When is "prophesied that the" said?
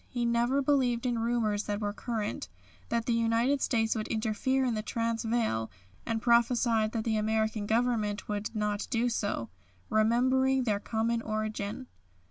6.23-7.17